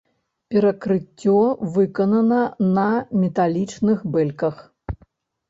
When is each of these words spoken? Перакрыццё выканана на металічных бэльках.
Перакрыццё 0.53 1.35
выканана 1.75 2.39
на 2.79 2.87
металічных 3.21 4.03
бэльках. 4.19 4.55